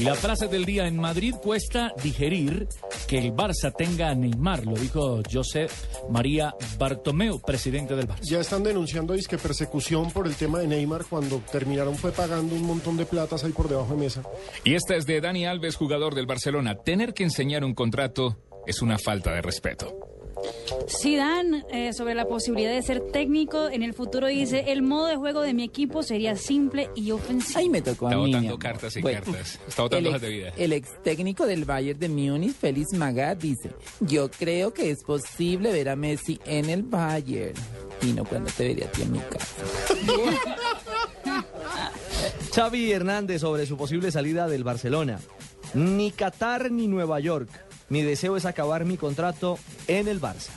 Y 0.00 0.04
la 0.04 0.14
frase 0.14 0.48
del 0.48 0.64
día 0.64 0.86
en 0.86 0.96
Madrid 0.96 1.34
cuesta 1.42 1.92
digerir 2.02 2.66
que 3.06 3.18
el 3.18 3.34
Barça 3.34 3.70
tenga 3.70 4.08
a 4.08 4.14
Neymar, 4.14 4.64
lo 4.64 4.72
dijo 4.72 5.20
José 5.30 5.66
María 6.08 6.54
Bartomeu, 6.78 7.38
presidente 7.38 7.94
del 7.94 8.08
Barça. 8.08 8.22
Ya 8.22 8.40
están 8.40 8.62
denunciando 8.62 9.12
disque 9.12 9.36
persecución 9.36 10.10
por 10.10 10.26
el 10.26 10.36
tema 10.36 10.60
de 10.60 10.68
Neymar 10.68 11.04
cuando 11.04 11.42
terminaron 11.52 11.96
fue 11.96 12.12
pagando 12.12 12.54
un 12.54 12.62
montón 12.62 12.96
de 12.96 13.04
platas 13.04 13.44
ahí 13.44 13.52
por 13.52 13.68
debajo 13.68 13.92
de 13.94 14.00
mesa. 14.00 14.22
Y 14.64 14.72
esta 14.72 14.96
es 14.96 15.04
de 15.04 15.20
Dani 15.20 15.44
Alves, 15.44 15.76
jugador 15.76 16.14
del 16.14 16.24
Barcelona. 16.24 16.76
Tener 16.76 17.12
que 17.12 17.24
enseñar 17.24 17.62
un 17.62 17.74
contrato 17.74 18.38
es 18.66 18.80
una 18.80 18.96
falta 18.96 19.34
de 19.34 19.42
respeto. 19.42 20.19
Zidane, 20.88 21.64
eh, 21.70 21.92
sobre 21.92 22.14
la 22.14 22.26
posibilidad 22.26 22.72
de 22.72 22.82
ser 22.82 23.00
técnico 23.12 23.68
en 23.68 23.82
el 23.82 23.94
futuro, 23.94 24.26
dice, 24.26 24.64
el 24.68 24.82
modo 24.82 25.06
de 25.06 25.16
juego 25.16 25.40
de 25.42 25.54
mi 25.54 25.62
equipo 25.64 26.02
sería 26.02 26.36
simple 26.36 26.88
y 26.94 27.10
ofensivo. 27.10 27.58
Ahí 27.58 27.68
me 27.68 27.82
tocó 27.82 28.06
a 28.06 28.10
Está 28.10 28.16
mí. 28.22 28.26
botando 28.26 28.40
mi 28.40 28.46
amor. 28.48 28.58
cartas 28.58 28.96
y 28.96 29.00
Bueno, 29.02 29.20
cartas. 29.24 29.58
Está 29.68 29.84
hojas 29.84 30.00
ex- 30.04 30.20
de 30.20 30.28
vida. 30.28 30.52
El 30.56 30.72
ex 30.72 30.88
técnico 31.02 31.46
del 31.46 31.64
Bayern 31.64 31.98
de 31.98 32.08
Múnich, 32.08 32.54
Félix 32.54 32.92
Magath, 32.94 33.38
dice, 33.40 33.70
yo 34.00 34.30
creo 34.30 34.72
que 34.72 34.90
es 34.90 35.02
posible 35.04 35.72
ver 35.72 35.88
a 35.88 35.96
Messi 35.96 36.40
en 36.46 36.68
el 36.70 36.82
Bayern. 36.82 37.54
Y 38.02 38.12
no 38.12 38.24
cuando 38.24 38.50
te 38.56 38.68
vería 38.68 38.86
a 38.86 38.92
ti 38.92 39.02
en 39.02 39.12
mi 39.12 39.18
casa. 39.18 39.56
Xavi 42.54 42.92
Hernández 42.92 43.40
sobre 43.40 43.66
su 43.66 43.76
posible 43.76 44.10
salida 44.10 44.48
del 44.48 44.64
Barcelona. 44.64 45.20
Ni 45.74 46.10
Qatar 46.10 46.70
ni 46.70 46.88
Nueva 46.88 47.20
York. 47.20 47.48
Mi 47.88 48.02
deseo 48.02 48.36
es 48.36 48.44
acabar 48.44 48.84
mi 48.84 48.96
contrato 48.96 49.58
en 49.86 50.08
el 50.08 50.20
Barça. 50.20 50.50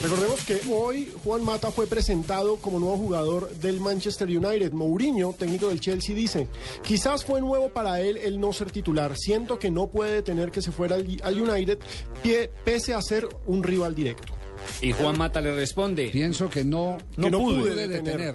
Recordemos 0.00 0.44
que 0.44 0.60
hoy 0.70 1.10
Juan 1.24 1.44
Mata 1.44 1.70
fue 1.72 1.86
presentado 1.88 2.56
como 2.56 2.78
nuevo 2.78 2.96
jugador 2.98 3.50
del 3.56 3.80
Manchester 3.80 4.28
United. 4.28 4.72
Mourinho, 4.72 5.32
técnico 5.32 5.68
del 5.68 5.80
Chelsea, 5.80 6.14
dice, 6.14 6.46
quizás 6.84 7.24
fue 7.24 7.40
nuevo 7.40 7.70
para 7.70 8.00
él 8.00 8.16
el 8.18 8.38
no 8.38 8.52
ser 8.52 8.70
titular. 8.70 9.16
Siento 9.16 9.58
que 9.58 9.70
no 9.70 9.88
puede 9.88 10.12
detener 10.12 10.50
que 10.52 10.62
se 10.62 10.70
fuera 10.70 10.94
al, 10.96 11.40
United 11.42 11.78
pie- 12.22 12.48
pese 12.64 12.94
a 12.94 13.02
ser 13.02 13.26
un 13.46 13.62
rival 13.64 13.94
directo. 13.94 14.34
Y 14.80 14.92
Juan 14.92 15.18
Mata 15.18 15.40
le 15.40 15.54
responde. 15.54 16.10
Pienso 16.10 16.48
que 16.48 16.62
no, 16.64 16.98
Que 17.20 17.30
no 17.30 17.38
pude 17.38 17.60
pude 17.60 17.74
detener. 17.88 18.04
detener. 18.18 18.34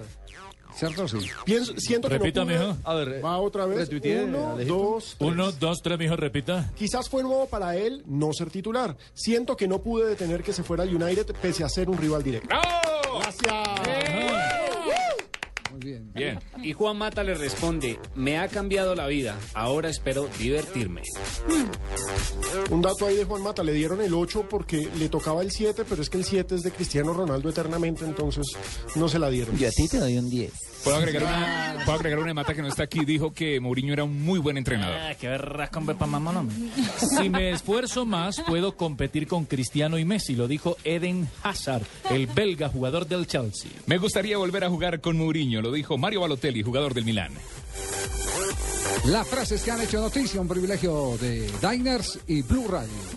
¿Cierto? 0.76 1.06
Sí. 1.06 1.18
Pienso, 1.44 1.72
siento 1.78 2.08
que 2.08 2.18
Repita, 2.18 2.42
pude- 2.44 2.58
mijo. 2.58 2.76
A 2.84 2.94
ver, 2.94 3.24
Va 3.24 3.38
otra 3.38 3.64
vez. 3.66 3.78
retuiteé, 3.78 4.24
Uno, 4.24 4.52
Alejito. 4.54 4.76
dos, 4.76 5.14
tres. 5.18 5.30
Uno, 5.30 5.52
dos, 5.52 5.82
tres, 5.82 5.98
mijo, 5.98 6.16
repita. 6.16 6.72
Quizás 6.76 7.08
fue 7.08 7.22
nuevo 7.22 7.46
para 7.46 7.76
él 7.76 8.02
no 8.06 8.32
ser 8.32 8.50
titular. 8.50 8.96
Siento 9.12 9.56
que 9.56 9.68
no 9.68 9.80
pude 9.80 10.06
detener 10.06 10.42
que 10.42 10.52
se 10.52 10.64
fuera 10.64 10.82
al 10.82 10.94
United 10.94 11.32
pese 11.40 11.62
a 11.64 11.68
ser 11.68 11.88
un 11.88 11.98
rival 11.98 12.22
directo. 12.24 12.48
¡Bravo! 12.48 13.20
Gracias. 13.20 15.23
Muy 15.74 15.90
bien. 15.90 16.12
Bien. 16.14 16.38
Y 16.62 16.72
Juan 16.72 16.96
Mata 16.96 17.24
le 17.24 17.34
responde, 17.34 17.98
me 18.14 18.38
ha 18.38 18.46
cambiado 18.46 18.94
la 18.94 19.08
vida, 19.08 19.36
ahora 19.54 19.88
espero 19.88 20.28
divertirme. 20.38 21.02
Un 22.70 22.80
dato 22.80 23.06
ahí 23.06 23.16
de 23.16 23.24
Juan 23.24 23.42
Mata, 23.42 23.64
le 23.64 23.72
dieron 23.72 24.00
el 24.00 24.14
8 24.14 24.46
porque 24.48 24.88
le 24.98 25.08
tocaba 25.08 25.42
el 25.42 25.50
7, 25.50 25.84
pero 25.88 26.00
es 26.00 26.08
que 26.08 26.18
el 26.18 26.24
7 26.24 26.54
es 26.54 26.62
de 26.62 26.70
Cristiano 26.70 27.12
Ronaldo 27.12 27.48
eternamente, 27.48 28.04
entonces 28.04 28.46
no 28.94 29.08
se 29.08 29.18
la 29.18 29.30
dieron. 29.30 29.56
Yo 29.56 29.66
a 29.66 29.72
ti 29.72 29.88
te 29.88 29.98
doy 29.98 30.16
un 30.16 30.30
10. 30.30 30.52
¿Puedo 30.84 30.98
agregar, 30.98 31.22
una, 31.22 31.82
puedo 31.86 31.98
agregar 31.98 32.18
una 32.18 32.34
mata 32.34 32.52
que 32.52 32.60
no 32.60 32.68
está 32.68 32.82
aquí. 32.82 33.06
Dijo 33.06 33.32
que 33.32 33.58
Mourinho 33.58 33.94
era 33.94 34.04
un 34.04 34.22
muy 34.22 34.38
buen 34.38 34.58
entrenador. 34.58 34.96
Ah, 35.00 35.14
qué 35.18 35.28
verras 35.28 35.70
con 35.70 35.86
Bepa 35.86 36.06
Mamón. 36.06 36.50
Si 36.98 37.30
me 37.30 37.50
esfuerzo 37.50 38.04
más, 38.04 38.40
puedo 38.42 38.76
competir 38.76 39.26
con 39.26 39.46
Cristiano 39.46 39.98
y 39.98 40.04
Messi, 40.04 40.34
lo 40.34 40.46
dijo 40.46 40.76
Eden 40.84 41.26
Hazard, 41.42 41.84
el 42.10 42.26
belga 42.26 42.68
jugador 42.68 43.06
del 43.06 43.26
Chelsea. 43.26 43.70
Me 43.86 43.96
gustaría 43.96 44.36
volver 44.36 44.64
a 44.64 44.68
jugar 44.68 45.00
con 45.00 45.16
Mourinho, 45.16 45.62
lo 45.62 45.72
dijo 45.72 45.96
Mario 45.96 46.20
Balotelli, 46.20 46.62
jugador 46.62 46.92
del 46.92 47.06
Milán. 47.06 47.32
Las 49.06 49.26
frases 49.26 49.62
que 49.62 49.70
han 49.70 49.80
hecho 49.80 50.00
noticia, 50.00 50.40
un 50.40 50.48
privilegio 50.48 51.16
de 51.18 51.50
Diners 51.60 52.18
y 52.26 52.42
Blue 52.42 52.68
Radio. 52.68 53.14